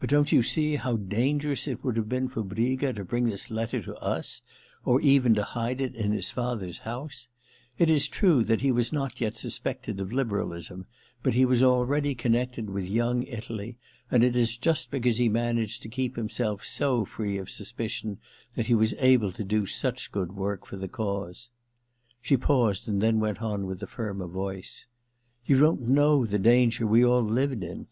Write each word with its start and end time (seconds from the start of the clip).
But 0.00 0.10
don't 0.10 0.32
you 0.32 0.42
see 0.42 0.74
how 0.74 0.96
dangerous 0.96 1.68
it 1.68 1.84
would 1.84 1.96
have 1.96 2.08
been 2.08 2.26
for 2.26 2.42
Briga 2.42 2.92
to 2.94 3.04
bring 3.04 3.28
this 3.28 3.52
letter 3.52 3.80
to 3.82 3.94
us, 3.98 4.42
or 4.84 5.00
even 5.00 5.32
to 5.36 5.44
hide 5.44 5.80
it 5.80 5.94
in 5.94 6.10
his 6.10 6.32
father's 6.32 6.78
house? 6.78 7.28
It 7.78 7.88
is 7.88 8.08
true 8.08 8.42
that 8.42 8.62
he 8.62 8.72
was 8.72 8.92
not 8.92 9.20
yet 9.20 9.36
suspected 9.36 10.00
of 10.00 10.12
liberalism, 10.12 10.86
but 11.22 11.34
he 11.34 11.44
was 11.44 11.62
already 11.62 12.16
connected 12.16 12.68
with 12.68 12.82
s 12.82 12.90
2s8 12.90 12.90
THE 12.90 12.90
LETTER 12.90 12.90
ii 12.90 12.96
Young 12.96 13.22
Italy, 13.38 13.78
and 14.10 14.24
it 14.24 14.34
is 14.34 14.56
just 14.56 14.90
because 14.90 15.18
he 15.18 15.28
managed 15.28 15.82
to 15.82 15.88
keep 15.88 16.16
himself 16.16 16.64
so 16.64 17.04
free 17.04 17.38
of 17.38 17.48
suspicion 17.48 18.18
that 18.56 18.66
he 18.66 18.74
was 18.74 18.92
able 18.98 19.30
to 19.30 19.44
do 19.44 19.66
such 19.66 20.10
good 20.10 20.32
work 20.32 20.66
for 20.66 20.76
the 20.76 20.88
cause.' 20.88 21.48
She 22.20 22.36
paused, 22.36 22.88
and 22.88 23.00
then 23.00 23.20
went 23.20 23.40
on 23.40 23.66
with 23.66 23.80
a 23.84 23.86
firmer 23.86 24.26
voice. 24.26 24.86
* 25.14 25.46
You 25.46 25.60
don't 25.60 25.82
know 25.82 26.26
the 26.26 26.40
danger 26.40 26.88
we 26.88 27.04
all 27.04 27.22
lived 27.22 27.62
in. 27.62 27.86